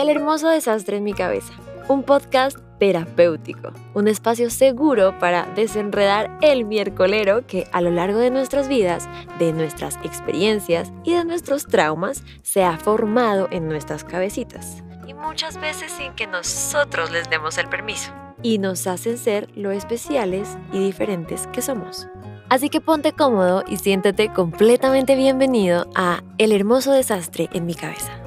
El 0.00 0.08
hermoso 0.08 0.48
desastre 0.48 0.96
en 0.96 1.04
mi 1.04 1.12
cabeza, 1.12 1.52
un 1.86 2.04
podcast 2.04 2.56
terapéutico, 2.78 3.70
un 3.92 4.08
espacio 4.08 4.48
seguro 4.48 5.18
para 5.18 5.44
desenredar 5.54 6.38
el 6.40 6.64
miércolero 6.64 7.46
que 7.46 7.68
a 7.70 7.82
lo 7.82 7.90
largo 7.90 8.18
de 8.18 8.30
nuestras 8.30 8.66
vidas, 8.66 9.10
de 9.38 9.52
nuestras 9.52 9.96
experiencias 10.02 10.90
y 11.04 11.12
de 11.12 11.26
nuestros 11.26 11.66
traumas 11.66 12.22
se 12.42 12.64
ha 12.64 12.78
formado 12.78 13.48
en 13.50 13.68
nuestras 13.68 14.02
cabecitas. 14.02 14.82
Y 15.06 15.12
muchas 15.12 15.60
veces 15.60 15.92
sin 15.92 16.14
que 16.14 16.26
nosotros 16.26 17.10
les 17.10 17.28
demos 17.28 17.58
el 17.58 17.68
permiso. 17.68 18.10
Y 18.42 18.56
nos 18.56 18.86
hacen 18.86 19.18
ser 19.18 19.50
lo 19.54 19.70
especiales 19.70 20.56
y 20.72 20.78
diferentes 20.78 21.46
que 21.48 21.60
somos. 21.60 22.08
Así 22.48 22.70
que 22.70 22.80
ponte 22.80 23.12
cómodo 23.12 23.64
y 23.68 23.76
siéntete 23.76 24.32
completamente 24.32 25.14
bienvenido 25.14 25.90
a 25.94 26.22
El 26.38 26.52
hermoso 26.52 26.90
desastre 26.90 27.50
en 27.52 27.66
mi 27.66 27.74
cabeza. 27.74 28.19